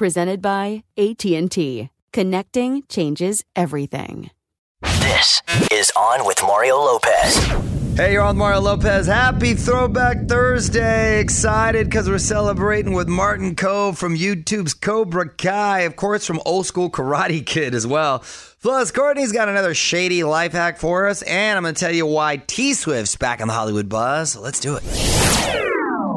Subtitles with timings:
[0.00, 1.90] Presented by AT&T.
[2.14, 4.30] Connecting changes everything.
[4.80, 7.36] This is On with Mario Lopez.
[7.98, 9.06] Hey, you're on Mario Lopez.
[9.06, 11.20] Happy Throwback Thursday.
[11.20, 16.64] Excited because we're celebrating with Martin Kove from YouTube's Cobra Kai, of course, from old
[16.64, 18.24] school Karate Kid as well.
[18.62, 22.06] Plus, Courtney's got another shady life hack for us, and I'm going to tell you
[22.06, 24.32] why T Swift's back on the Hollywood buzz.
[24.32, 25.69] So let's do it.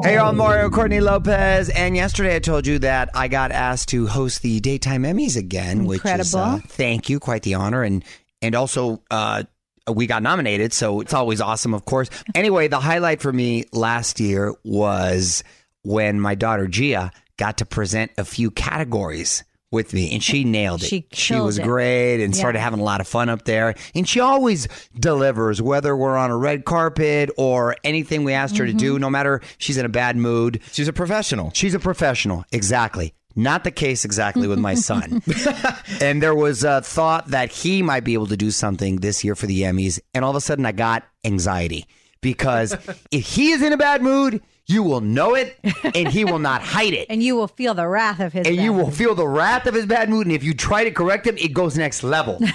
[0.04, 4.06] Hey, I'm Mario Courtney Lopez, and yesterday I told you that I got asked to
[4.06, 6.68] host the daytime Emmys again, which is uh, Incredible.
[6.68, 8.04] thank you, quite the honor, and
[8.42, 9.44] and also uh,
[9.90, 12.10] we got nominated, so it's always awesome, of course.
[12.34, 15.42] Anyway, the highlight for me last year was
[15.84, 19.42] when my daughter Gia got to present a few categories
[19.74, 20.86] with me, and she nailed it.
[20.86, 21.64] She she was it.
[21.64, 23.74] great and started having a lot of fun up there.
[23.94, 24.66] And she always
[24.98, 28.78] delivers, whether we're on a red carpet or anything we asked her to Mm-hmm.
[28.78, 30.60] do, no matter she's in a bad mood.
[30.72, 31.50] She's a professional.
[31.54, 33.12] She's a professional, exactly.
[33.36, 35.20] Not the case exactly with my son.
[36.00, 39.34] and there was a thought that he might be able to do something this year
[39.34, 39.98] for the Emmys.
[40.14, 41.86] And all of a sudden, I got anxiety
[42.20, 42.72] because
[43.10, 45.58] if he is in a bad mood, you will know it
[45.94, 47.06] and he will not hide it.
[47.10, 48.94] And you will feel the wrath of his And you bad will mood.
[48.94, 50.26] feel the wrath of his bad mood.
[50.26, 52.38] And if you try to correct him, it goes next level.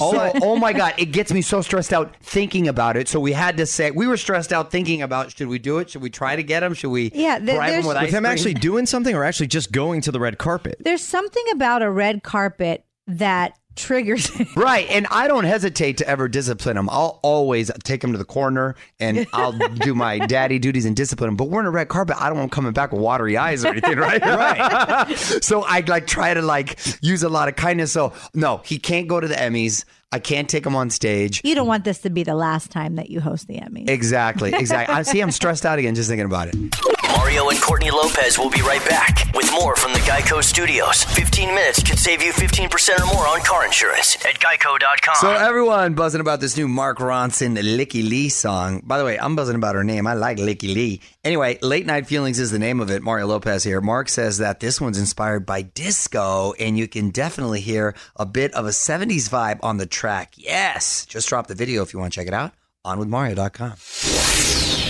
[0.00, 0.94] Oh, oh, oh my God.
[0.96, 3.06] It gets me so stressed out thinking about it.
[3.08, 5.90] So we had to say, we were stressed out thinking about should we do it?
[5.90, 6.72] Should we try to get him?
[6.74, 9.46] Should we Yeah, th- bribe him there's- with, With him actually doing something or actually
[9.48, 10.78] just going to the red carpet?
[10.80, 16.28] There's something about a red carpet that triggers Right, and I don't hesitate to ever
[16.28, 16.88] discipline him.
[16.90, 21.28] I'll always take him to the corner and I'll do my daddy duties and discipline
[21.28, 21.36] him.
[21.36, 22.16] But we're in a red carpet.
[22.18, 24.20] I don't want him coming back with watery eyes or anything, right?
[24.22, 25.16] right.
[25.16, 27.92] so I like try to like use a lot of kindness.
[27.92, 29.84] So no, he can't go to the Emmys.
[30.14, 31.40] I can't take him on stage.
[31.42, 33.88] You don't want this to be the last time that you host the Emmys.
[33.88, 34.94] Exactly, exactly.
[34.94, 35.20] I see.
[35.20, 36.91] I'm stressed out again just thinking about it.
[37.32, 41.02] Mario and Courtney Lopez will be right back with more from the Geico Studios.
[41.04, 45.14] 15 minutes could save you 15% or more on car insurance at geico.com.
[45.14, 48.82] So everyone buzzing about this new Mark Ronson Lykke Li song.
[48.84, 50.06] By the way, I'm buzzing about her name.
[50.06, 51.00] I like Lykke Li.
[51.24, 53.02] Anyway, Late Night Feelings is the name of it.
[53.02, 53.80] Mario Lopez here.
[53.80, 58.52] Mark says that this one's inspired by disco, and you can definitely hear a bit
[58.52, 60.34] of a 70s vibe on the track.
[60.36, 61.06] Yes.
[61.06, 62.52] Just drop the video if you want to check it out.
[62.84, 64.81] OnWithMario.com.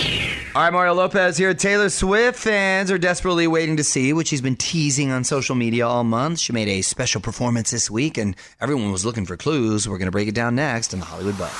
[0.55, 1.55] All right, Mario Lopez here.
[1.55, 5.87] Taylor Swift fans are desperately waiting to see what she's been teasing on social media
[5.87, 6.37] all month.
[6.37, 9.89] She made a special performance this week, and everyone was looking for clues.
[9.89, 11.51] We're going to break it down next in the Hollywood Buzz.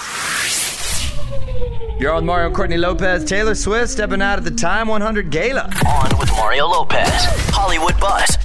[2.00, 3.26] You're on Mario Courtney Lopez.
[3.26, 5.72] Taylor Swift stepping out at the Time 100 Gala.
[5.88, 7.10] On with Mario Lopez,
[7.50, 8.38] Hollywood Buzz.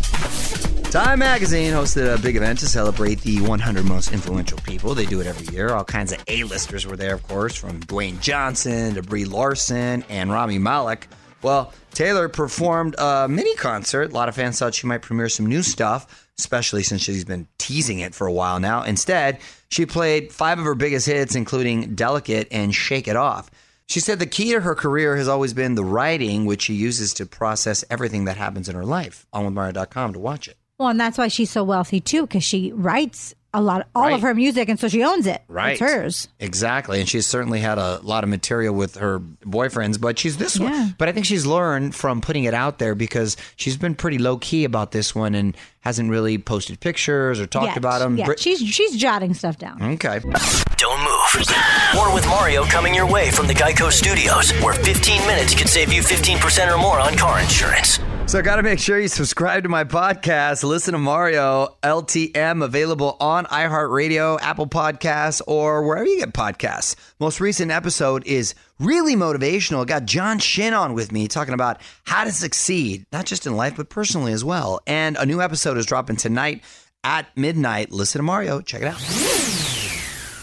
[0.91, 4.95] Time Magazine hosted a big event to celebrate the 100 most influential people.
[4.95, 5.75] They do it every year.
[5.75, 10.31] All kinds of A-listers were there, of course, from Dwayne Johnson to Brie Larson and
[10.31, 11.07] Rami Malek.
[11.43, 14.13] Well, Taylor performed a mini concert.
[14.13, 17.47] A lot of fans thought she might premiere some new stuff, especially since she's been
[17.59, 18.83] teasing it for a while now.
[18.83, 23.51] Instead, she played five of her biggest hits, including Delicate and Shake It Off.
[23.89, 27.13] She said the key to her career has always been the writing, which she uses
[27.15, 29.27] to process everything that happens in her life.
[29.35, 30.57] On OnWithMario.com to watch it.
[30.79, 34.13] Well, and that's why she's so wealthy too, because she writes a lot, all Right.
[34.13, 35.43] of her music, and so she owns it.
[35.49, 35.73] Right.
[35.73, 36.29] it's hers.
[36.39, 37.01] Exactly.
[37.01, 40.71] And she's certainly had a lot of material with her boyfriends, but she's this Yeah.
[40.71, 40.95] one.
[40.99, 44.37] But I think she's learned from putting it out there because she's been pretty low
[44.37, 47.77] key about this one and hasn't really posted pictures or talked Yet.
[47.79, 48.17] about them.
[48.17, 49.83] Yeah, she's she's jotting stuff down.
[49.83, 50.21] okay.
[50.21, 51.47] Don't move.
[51.95, 55.93] More with Mario coming your way from the Geico Studios, where 15 minutes could save
[55.93, 57.99] you 15% or more on car insurance.
[58.29, 60.63] So, got to make sure you subscribe to my podcast.
[60.63, 66.95] Listen to Mario LTM, available on iHeartRadio, Apple Podcasts, or wherever you get podcasts.
[67.19, 69.81] Most recent episode is really motivational.
[69.81, 73.57] I Got John Shin on with me talking about how to succeed, not just in
[73.57, 74.81] life, but personally as well.
[74.87, 76.63] And a new episode is dropping tonight
[77.03, 77.93] at midnight.
[77.93, 78.61] Listen to Mario.
[78.61, 79.38] Check it out.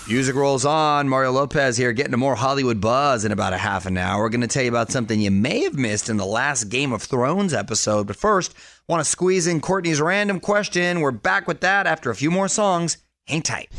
[0.07, 1.09] Music rolls on.
[1.09, 4.21] Mario Lopez here, getting to more Hollywood buzz in about a half an hour.
[4.21, 6.93] We're going to tell you about something you may have missed in the last Game
[6.93, 8.05] of Thrones episode.
[8.05, 8.53] But first,
[8.87, 11.01] want to squeeze in Courtney's random question.
[11.01, 12.97] We're back with that after a few more songs.
[13.25, 13.69] Hang tight.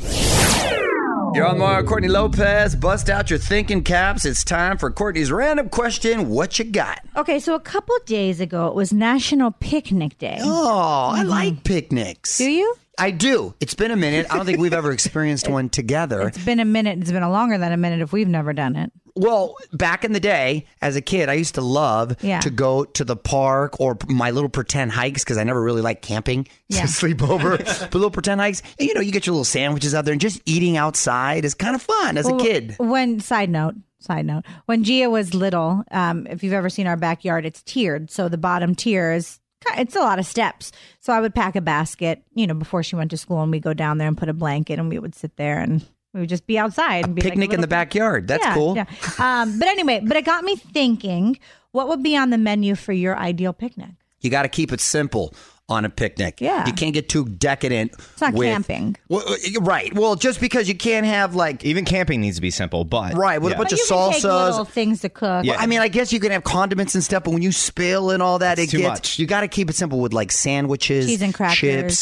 [1.33, 2.75] You're on Mario Courtney Lopez.
[2.75, 4.25] Bust out your thinking caps.
[4.25, 6.29] It's time for Courtney's random question.
[6.29, 7.01] What you got?
[7.15, 10.39] Okay, so a couple days ago, it was National Picnic Day.
[10.41, 11.29] Oh, I mm-hmm.
[11.29, 12.39] like picnics.
[12.39, 12.75] Do you?
[12.99, 13.55] I do.
[13.61, 14.27] It's been a minute.
[14.31, 16.23] I don't think we've ever experienced one together.
[16.29, 16.99] It's been a minute.
[17.01, 18.91] It's been a longer than a minute if we've never done it.
[19.19, 22.41] Well, back in the day, as a kid, I used to love Yeah.
[22.41, 26.03] to go to the park or my little pretend hikes because I never really liked
[26.03, 26.83] camping Yeah.
[26.83, 27.57] to sleep over.
[27.59, 30.21] but little pretend hikes, and, you know, you get your little sandwiches out there and
[30.21, 32.77] just eating outside is kind of fun as a kid.
[32.79, 36.97] When side note, side note, when Gia was little, um, if you've ever seen our
[36.99, 38.11] backyard, it's tiered.
[38.11, 39.39] So the bottom tier is
[39.77, 40.73] it's a lot of steps.
[41.01, 43.61] So I would pack a basket, you know, before she went to school, and we
[43.61, 46.29] go down there and put a blanket, and we would sit there and we would
[46.29, 48.27] just be outside and be like Picnic in the backyard.
[48.27, 48.75] That's Yeah, cool.
[48.75, 48.87] Yeah.
[49.19, 51.39] Um, but anyway, but it got me thinking,
[51.73, 53.91] what would be on the menu for your ideal picnic?
[54.21, 55.35] You got to keep it simple
[55.69, 56.41] on a picnic.
[56.41, 56.65] Yeah.
[56.67, 57.93] You can't get too decadent.
[57.93, 58.95] It's not with- camping.
[59.09, 59.93] Well, uh, right.
[59.95, 61.65] Well, just because you can't have like.
[61.65, 63.59] Even camping needs to be simple, but Right, with a yeah.
[63.59, 64.51] bunch But of you can take salsas.
[64.51, 65.45] little things to cook.
[65.45, 65.57] Yeah.
[65.59, 68.23] I mean, I guess you can have condiments and stuff, but when you spill and
[68.23, 69.19] all that, It's it too gets much.
[69.19, 71.59] you got to keep it simple with like sandwiches, Cheese and crackers.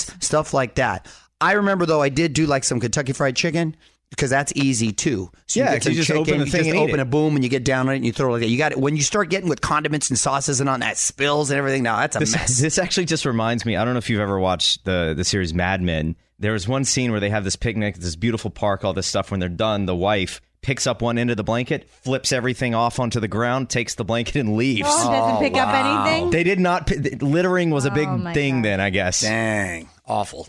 [0.07, 1.07] chips, stuff like that.
[1.41, 3.77] I remember though, I did do like some Kentucky Fried Chicken
[4.15, 5.31] because that's easy too.
[5.47, 7.01] So Yeah, get 'cause you just chicken, open the you thing just and eat open
[7.01, 7.03] it.
[7.03, 8.49] a boom, and you get down on it, and you throw it like that.
[8.49, 11.51] You got it when you start getting with condiments and sauces and on that spills
[11.51, 11.83] and everything.
[11.83, 12.59] Now that's a This, mess.
[12.61, 13.77] this actually just reminds me.
[13.77, 16.17] I don't know if you've ever watched the the series Mad Men.
[16.39, 19.31] There was one scene where they have this picnic, this beautiful park, all this stuff.
[19.31, 22.99] When they're done, the wife picks up one end of the blanket, flips everything off
[22.99, 24.89] onto the ground, takes the blanket, and leaves.
[24.91, 26.31] Oh, doesn't oh, pick up anything.
[26.31, 26.91] They did not.
[27.23, 28.65] Littering was a big Oh, thing God.
[28.65, 29.21] then, I guess.
[29.21, 30.47] Dang, awful.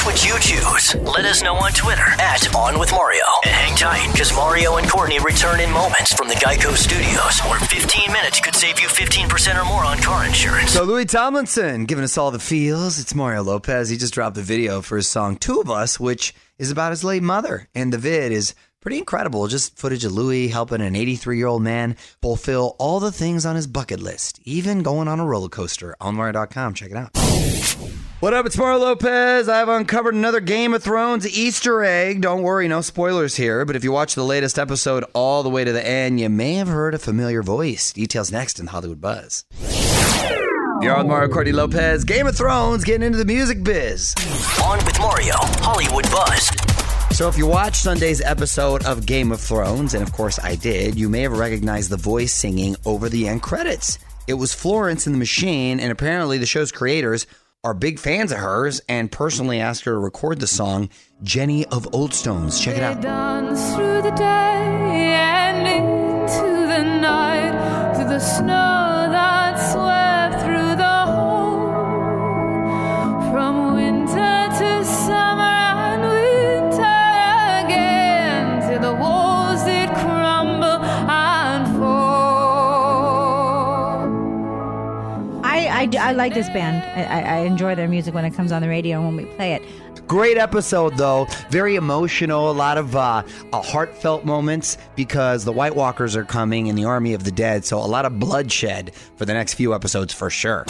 [0.00, 0.94] Which would you choose?
[0.94, 3.22] Let us know on Twitter at On With Mario.
[3.44, 7.60] And hang tight, because Mario and Courtney return in moments from the Geico Studios, where
[7.60, 10.70] 15 minutes could save you 15% or more on car insurance.
[10.70, 12.98] So Louis Tomlinson giving us all the feels.
[12.98, 13.90] It's Mario Lopez.
[13.90, 17.04] He just dropped the video for his song Two of Us, which is about his
[17.04, 17.68] late mother.
[17.74, 19.48] And the vid is pretty incredible.
[19.48, 23.54] Just footage of Louis helping an 83 year old man fulfill all the things on
[23.54, 25.94] his bucket list, even going on a roller coaster.
[26.00, 26.72] On Mario.com.
[26.72, 27.10] Check it out.
[28.20, 28.44] What up?
[28.44, 29.48] It's Mario Lopez.
[29.48, 32.20] I've uncovered another Game of Thrones Easter egg.
[32.20, 33.64] Don't worry, no spoilers here.
[33.64, 36.56] But if you watch the latest episode all the way to the end, you may
[36.56, 37.94] have heard a familiar voice.
[37.94, 39.46] Details next in Hollywood Buzz.
[40.82, 42.04] You're on Mario Courtney Lopez.
[42.04, 44.14] Game of Thrones, getting into the music biz.
[44.64, 46.50] On with Mario, Hollywood Buzz.
[47.16, 50.98] So, if you watched Sunday's episode of Game of Thrones, and of course I did,
[50.98, 53.98] you may have recognized the voice singing over the end credits.
[54.26, 57.26] It was Florence and the Machine, and apparently the show's creators
[57.62, 60.88] are big fans of hers and personally asked her to record the song
[61.22, 62.60] Jenny of Oldstones.
[62.60, 63.00] Check it out.
[63.02, 68.79] dance through the day and into the night, through the snow
[85.80, 86.84] I, do- I like this band.
[86.84, 89.54] I, I, enjoy their music when it comes on the radio and when we play
[89.54, 89.62] it.
[90.06, 91.26] Great episode, though.
[91.48, 92.50] Very emotional.
[92.50, 96.84] A lot of uh, uh, heartfelt moments because the White Walkers are coming in the
[96.84, 97.64] Army of the Dead.
[97.64, 100.66] So, a lot of bloodshed for the next few episodes for sure.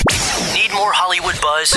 [0.54, 1.70] Need more Hollywood Buzz?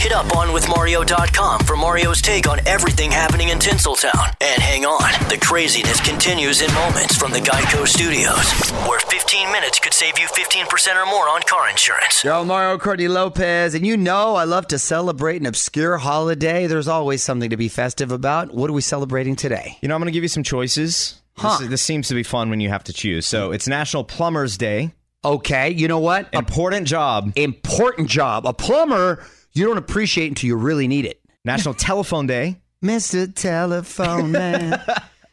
[0.00, 4.34] Hit up onwithmario.com for Mario's take on everything happening in Tinseltown.
[4.40, 9.78] And hang on, the craziness continues in moments from the Geico Studios, where 15 minutes
[9.78, 12.24] could save you 15% or more on car insurance.
[12.24, 16.66] Yo, Mario Courtney Lopez, and you know I love to celebrate an obscure holiday.
[16.66, 18.54] There's always something to be festive about.
[18.54, 19.76] What are we celebrating today?
[19.82, 21.20] You know, I'm going to give you some choices.
[21.36, 21.58] Huh.
[21.58, 23.26] This, this seems to be fun when you have to choose.
[23.26, 24.92] So it's National Plumbers Day.
[25.24, 26.28] Okay, you know what?
[26.32, 27.32] Important job.
[27.36, 28.46] important job.
[28.46, 31.20] A plumber you don't appreciate until you really need it.
[31.44, 32.60] National Telephone Day.
[32.84, 33.32] Mr.
[33.34, 34.74] Telephone Man.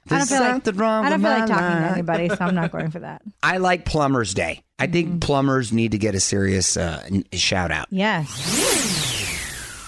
[0.08, 1.92] I don't There's feel like, something wrong I don't with feel like my talking to
[1.92, 3.22] anybody, so I'm not going for that.
[3.42, 4.62] I like Plumbers Day.
[4.78, 7.88] I think plumbers need to get a serious uh, n- shout out.
[7.92, 8.28] Yes.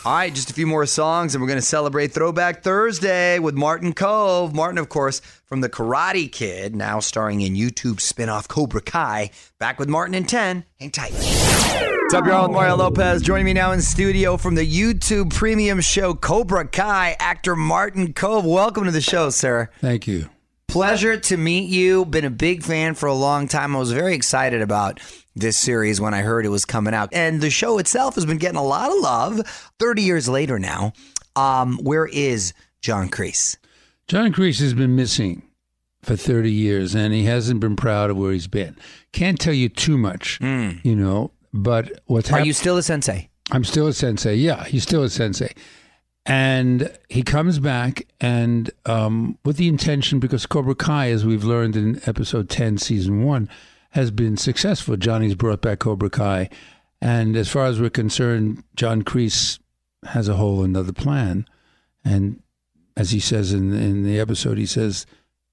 [0.07, 3.55] All right, just a few more songs, and we're going to celebrate Throwback Thursday with
[3.55, 4.53] Martin Kove.
[4.53, 9.31] Martin, of course, from The Karate Kid, now starring in YouTube spinoff Cobra Kai.
[9.59, 10.63] Back with Martin in 10.
[10.79, 11.11] Hang tight.
[11.11, 12.47] What's up, y'all?
[12.47, 17.57] Mario Lopez joining me now in studio from the YouTube premium show Cobra Kai, actor
[17.57, 18.45] Martin Kove.
[18.45, 19.69] Welcome to the show, sir.
[19.81, 20.29] Thank you.
[20.69, 22.05] Pleasure to meet you.
[22.05, 23.75] Been a big fan for a long time.
[23.75, 25.01] I was very excited about
[25.39, 27.10] this series when I heard it was coming out.
[27.13, 29.41] And the show itself has been getting a lot of love
[29.79, 30.94] 30 years later now.
[31.36, 33.58] Um, where is John Kreese?
[34.08, 35.44] John Kreese has been missing
[36.01, 38.75] for 30 years and he hasn't been proud of where he's been.
[39.12, 42.36] Can't tell you too much, you know, but what's Hmm.
[42.36, 42.48] Are happening.
[42.48, 43.29] you still a sensei?
[43.51, 44.36] I'm still a sensei.
[44.36, 45.53] Yeah, he's still a sensei.
[46.25, 51.77] And he comes back and um, with the intention, because Cobra Kai, as we've learned
[51.77, 53.48] in episode 10, season one,
[53.98, 54.96] has been successful.
[54.96, 56.50] Johnny's brought back Cobra Kai.
[57.01, 59.60] And as far as we're concerned, John Kreese
[60.06, 61.46] has a whole another plan.
[62.06, 62.42] And
[62.96, 65.06] as he says in, in the episode, he says,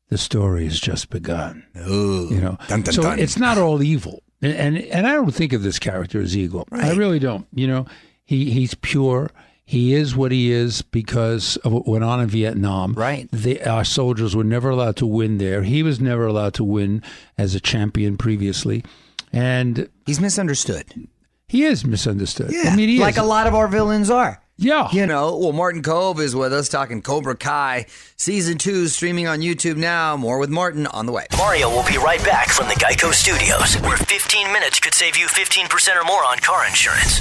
[0.08, 1.64] the story has just begun.
[1.88, 2.28] Ooh.
[2.30, 3.18] You know, Dun, dun, so dun.
[3.18, 6.68] it's not all evil, and, and and I don't think of this character as evil.
[6.70, 7.46] I really don't.
[7.54, 7.86] You know,
[8.24, 9.30] he he's pure.
[9.66, 12.92] He is what he is because of what went on in Vietnam.
[12.92, 13.28] Right.
[13.32, 15.62] They, our soldiers were never allowed to win there.
[15.62, 17.02] He was never allowed to win
[17.38, 18.84] as a champion previously,
[19.32, 21.08] and He's misunderstood.
[21.48, 22.52] he is misunderstood.
[22.54, 23.22] I mean, he like is.
[23.22, 24.40] a lot of our villains are.
[24.56, 24.88] Yeah.
[24.92, 27.86] You know, well, Martin Kove is with us talking Cobra Kai.
[28.16, 30.16] Season two streaming on YouTube now.
[30.16, 31.26] More with Martin on the way.
[31.36, 35.26] Mario will be right back from the Geico Studios, where 15 minutes could save you
[35.26, 37.18] 15% or more on car insurance.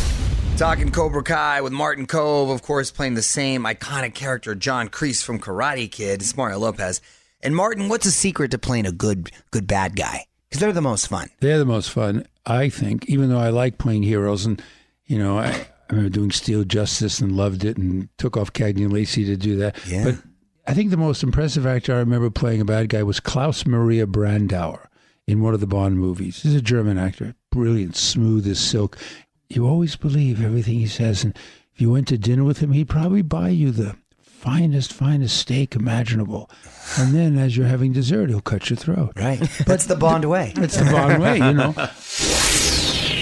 [0.58, 5.22] Talking Cobra Kai with Martin Kove, of course, playing the same iconic character, John Kreese
[5.22, 6.22] from Karate Kid.
[6.22, 7.02] It's Mario Lopez.
[7.42, 10.26] And Martin, what's the secret to playing a good, good bad guy?
[10.48, 11.30] Because they're the most fun.
[11.42, 14.46] They're the most fun, I think, even though I like playing heroes.
[14.46, 14.62] And,
[15.06, 18.84] you know, I, I remember doing Steel Justice and loved it and took off Cagney
[18.84, 19.76] and Lacey to do that.
[19.88, 20.06] Yeah.
[20.06, 20.16] But
[20.68, 24.06] I think the most impressive actor I remember playing a bad guy was Klaus Maria
[24.06, 24.86] Brandauer
[25.28, 26.44] in one of the Bond movies.
[26.44, 28.98] He's a German actor, brilliant, smooth as silk.
[29.56, 31.24] You always believe everything he says.
[31.24, 31.38] And
[31.74, 35.76] if you went to dinner with him, he'd probably buy you the finest, finest steak
[35.76, 36.50] imaginable.
[36.98, 39.14] And then as you're having dessert, he'll cut your throat.
[39.16, 39.40] Right.
[39.66, 40.54] That's the Bond way.
[40.56, 41.74] That's the Bond way, you know.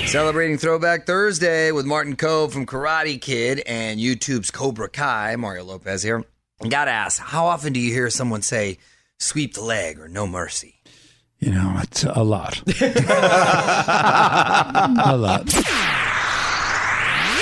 [0.08, 5.36] Celebrating Throwback Thursday with Martin Kove from Karate Kid and YouTube's Cobra Kai.
[5.36, 6.24] Mario Lopez here.
[6.68, 8.78] Gotta ask, how often do you hear someone say,
[9.20, 10.82] sweep the leg or no mercy?
[11.40, 12.62] You know, it's a lot.
[15.06, 15.48] a lot.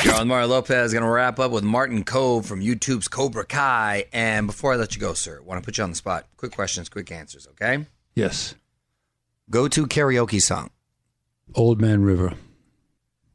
[0.07, 0.93] On Mario Lopez.
[0.93, 4.05] Going to wrap up with Martin Kove from YouTube's Cobra Kai.
[4.13, 6.25] And before I let you go, sir, want to put you on the spot.
[6.37, 7.85] Quick questions, quick answers, okay?
[8.15, 8.55] Yes.
[9.49, 10.69] Go to karaoke song.
[11.53, 12.33] Old Man River.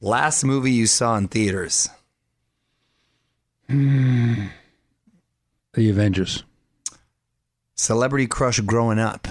[0.00, 1.88] Last movie you saw in theaters.
[3.68, 4.48] The
[5.76, 6.44] Avengers.
[7.74, 9.28] Celebrity crush growing up.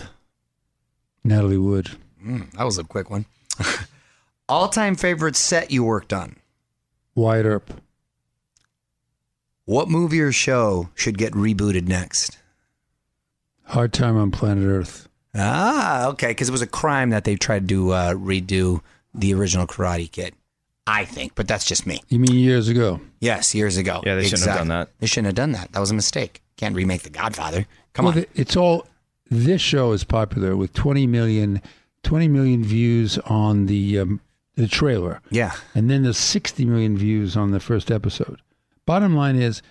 [1.24, 1.92] Natalie Wood.
[2.24, 3.26] Mm, that was a quick one.
[4.50, 6.36] All time favorite set you worked on.
[7.16, 7.82] Wyatt Earp.
[9.66, 12.38] What movie or show should get rebooted next?
[13.66, 15.08] Hard Time on Planet Earth.
[15.36, 16.28] Ah, okay.
[16.28, 18.82] Because it was a crime that they tried to uh, redo
[19.14, 20.36] the original Karate Kid.
[20.86, 22.02] I think, but that's just me.
[22.10, 23.00] You mean years ago?
[23.22, 24.04] Yes, years ago.
[24.06, 24.90] Yeah, they shouldn't have done that.
[25.00, 25.72] They shouldn't have done that.
[25.72, 26.42] That was a mistake.
[26.58, 27.66] Can't remake The Godfather.
[27.94, 28.26] Come well, on.
[28.36, 28.86] It's all.
[29.30, 31.62] This show is popular with 20 million,
[32.04, 34.22] 20 million views on the um,
[34.56, 35.22] the trailer.
[35.30, 35.54] yeah.
[35.74, 38.40] And then there's 60 million views on the first episode.
[38.86, 39.62] Bottom line is,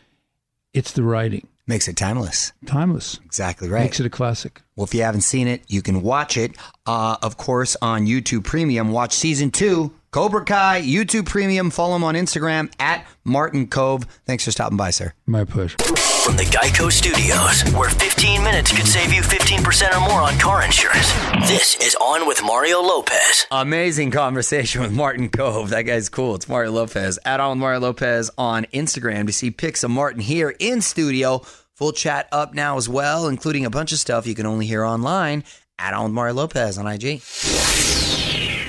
[0.75, 1.47] it's the writing.
[1.67, 2.53] Makes it timeless.
[2.67, 3.21] Timeless.
[3.25, 3.83] Exactly right.
[3.83, 4.63] Makes it a classic.
[4.75, 8.43] Well, if you haven't seen it, you can watch it, uh, of course, on YouTube
[8.45, 8.91] Premium.
[8.91, 11.71] Watch season two Cobra Kai, YouTube Premium.
[11.71, 14.05] Follow him on Instagram at Martin Kove.
[14.27, 15.13] Thanks for stopping by, sir.
[15.27, 15.77] My push.
[16.25, 20.65] From the Geico Studios, where 15 minutes could save you 15% or more on car
[20.65, 21.13] insurance.
[21.49, 23.47] This is On with Mario Lopez.
[23.51, 25.71] Amazing conversation with Martin Kove.
[25.71, 26.37] That guy's cool.
[26.37, 27.19] It's Mario Lopez.
[27.25, 31.43] At On with Mario Lopez on Instagram to see pics of Martin here in studio.
[31.75, 34.85] Full chat up now as well, including a bunch of stuff you can only hear
[34.85, 35.43] online
[35.79, 37.21] at On with Mario Lopez on IG.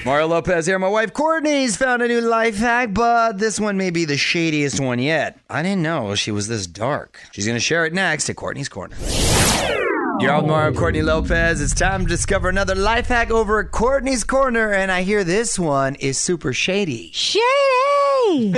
[0.06, 0.78] Mario Lopez here.
[0.80, 4.80] My wife Courtney's found a new life hack, but this one may be the shadiest
[4.80, 5.40] one yet.
[5.50, 7.20] I didn't know she was this dark.
[7.32, 8.98] She's going to share it next at Courtney's Corner.
[10.20, 11.62] You're on Mario Courtney Lopez.
[11.62, 15.58] It's time to discover another life hack over at Courtney's Corner, and I hear this
[15.58, 17.12] one is super shady.
[17.14, 17.42] Shady.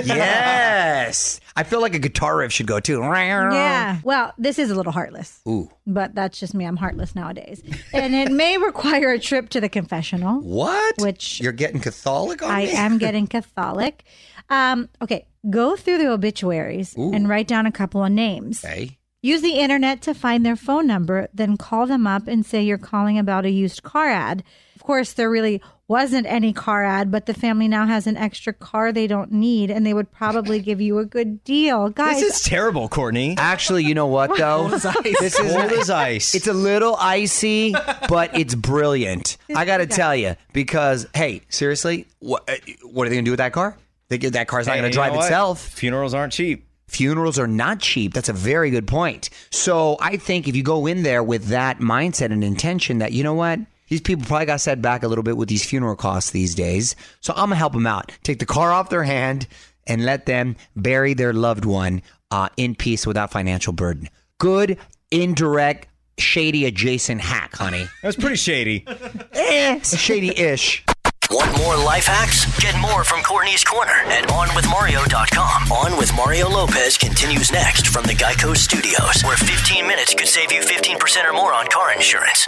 [0.06, 1.40] Yes.
[1.58, 3.00] I feel like a guitar riff should go too.
[3.00, 4.00] Yeah.
[4.04, 5.40] Well, this is a little heartless.
[5.48, 5.70] Ooh.
[5.88, 6.66] But that's just me.
[6.66, 7.64] I'm heartless nowadays.
[7.94, 10.42] And it may require a trip to the confessional.
[10.42, 10.96] What?
[11.00, 12.72] Which You're getting Catholic on I me?
[12.74, 14.04] am getting Catholic.
[14.50, 15.28] Um, okay.
[15.50, 18.64] Go through the obituaries and write down a couple of names.
[18.66, 18.98] Okay.
[19.22, 22.78] Use the internet to find their phone number, then call them up and say you're
[22.78, 24.44] calling about a used car ad.
[24.76, 28.52] Of course, they're really wasn't any car ad, but the family now has an extra
[28.54, 31.90] car they don't need, and they would probably give you a good deal.
[31.90, 33.36] Guys, This is terrible, Courtney.
[33.38, 34.70] Actually, you know what though?
[34.70, 36.34] This is Cold as ice.
[36.34, 37.74] It's a little icy,
[38.10, 39.38] but it's brilliant.
[39.56, 43.30] I got to tell you because hey, seriously, what uh, what are they going to
[43.30, 43.78] do with that car?
[44.10, 45.62] They, that car's not Hey, going to you drive know itself.
[45.68, 46.68] Funerals aren't cheap.
[46.88, 48.14] Funerals are not cheap.
[48.14, 49.30] That's a very good point.
[49.50, 53.24] So I think if you go in there with that mindset and intention that, you
[53.24, 53.60] know what?
[53.88, 56.96] These people probably got set back a little bit with these funeral costs these days.
[57.22, 58.12] So I'm going to help them out.
[58.24, 59.48] Take the car off their hand
[59.86, 62.02] and let them bury their loved one
[62.32, 64.10] uh, in peace without financial burden.
[64.40, 64.78] Good,
[65.12, 65.88] indirect,
[66.18, 67.88] shady adjacent hack, honey.
[68.02, 68.86] That's pretty shady.
[69.34, 70.84] eh, shady ish.
[71.32, 72.46] Want more life hacks?
[72.60, 75.72] Get more from Courtney's Corner at OnWithMario.com.
[75.72, 80.52] On with Mario Lopez continues next from the Geico Studios, where 15 minutes could save
[80.52, 82.46] you 15% or more on car insurance.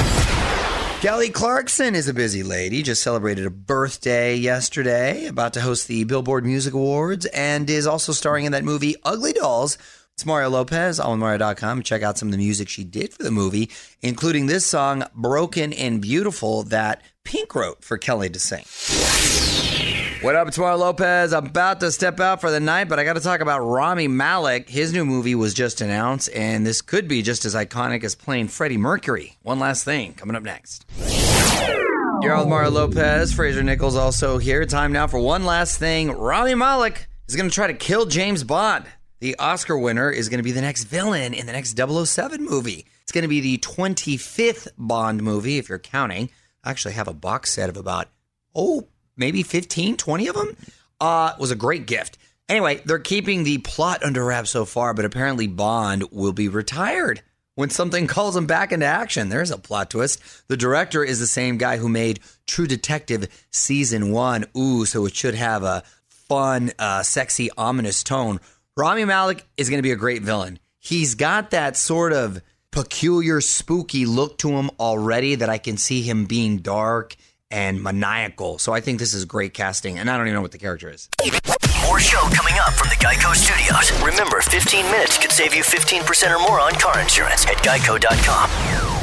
[1.01, 2.81] Kelly Clarkson is a busy lady.
[2.81, 8.11] Just celebrated a birthday yesterday, about to host the Billboard Music Awards, and is also
[8.11, 9.77] starring in that movie Ugly Dolls.
[10.15, 11.83] It's Mario Lopez on Mario.com.
[11.83, 13.69] Check out some of the music she did for the movie,
[14.01, 18.65] including this song, Broken and Beautiful, that Pink wrote for Kelly to sing.
[20.21, 21.31] What up, it's Lopez.
[21.31, 24.07] I'm about to step out for the night, but I got to talk about Rami
[24.07, 24.67] Malek.
[24.67, 28.47] His new movie was just announced, and this could be just as iconic as playing
[28.47, 29.37] Freddie Mercury.
[29.43, 30.85] One last thing coming up next.
[32.21, 33.31] You're with Mario Lopez.
[33.31, 34.65] Fraser Nichols also here.
[34.65, 36.09] Time now for one last thing.
[36.11, 38.85] Rami Malek is going to try to kill James Bond.
[39.19, 42.87] The Oscar winner is going to be the next villain in the next 007 movie.
[43.03, 46.31] It's going to be the 25th Bond movie, if you're counting.
[46.63, 48.07] I actually have a box set of about,
[48.55, 48.87] oh,
[49.17, 50.57] maybe 15, 20 of them.
[50.99, 52.17] Uh, was a great gift.
[52.49, 57.21] Anyway, they're keeping the plot under wraps so far, but apparently Bond will be retired
[57.55, 59.29] when something calls him back into action.
[59.29, 60.21] There's a plot twist.
[60.47, 64.45] The director is the same guy who made True Detective season one.
[64.57, 68.39] Ooh, so it should have a fun, uh, sexy, ominous tone.
[68.77, 70.59] Rami Malek is going to be a great villain.
[70.79, 76.01] He's got that sort of peculiar, spooky look to him already that I can see
[76.01, 77.15] him being dark
[77.51, 78.59] and maniacal.
[78.59, 80.89] So I think this is great casting, and I don't even know what the character
[80.89, 81.09] is.
[81.85, 83.91] More show coming up from the Geico Studios.
[84.03, 88.96] Remember, 15 minutes could save you 15% or more on car insurance at geico.com.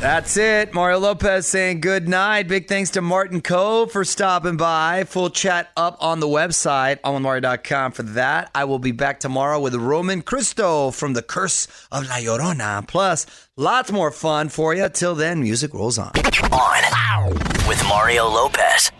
[0.00, 0.72] That's it.
[0.72, 2.46] Mario Lopez saying good night.
[2.46, 5.02] Big thanks to Martin Kove for stopping by.
[5.02, 8.48] Full chat up on the website, onwithmario.com for that.
[8.54, 12.86] I will be back tomorrow with Roman Christou from The Curse of La Llorona.
[12.86, 14.88] Plus, lots more fun for you.
[14.88, 16.12] Till then, music rolls on.
[16.52, 17.34] On
[17.66, 18.92] with Mario Lopez.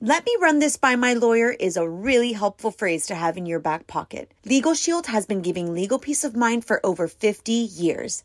[0.00, 3.44] Let me run this by my lawyer is a really helpful phrase to have in
[3.44, 4.32] your back pocket.
[4.46, 8.24] Legal Shield has been giving legal peace of mind for over 50 years.